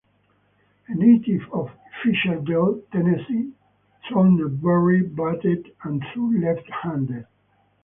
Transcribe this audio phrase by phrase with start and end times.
[0.87, 1.69] A native of
[2.03, 3.51] Fisherville, Tennessee,
[4.09, 7.27] Throneberry batted and threw left-handed.